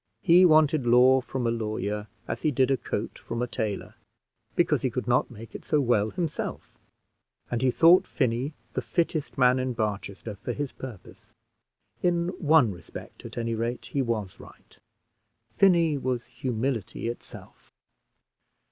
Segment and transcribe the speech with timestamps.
[0.23, 3.93] He wanted law from a lawyer as he did a coat from a tailor,
[4.55, 6.71] because he could not make it so well himself;
[7.51, 11.33] and he thought Finney the fittest man in Barchester for his purpose.
[12.01, 14.75] In one respect, at any rate, he was right:
[15.55, 17.69] Finney was humility itself.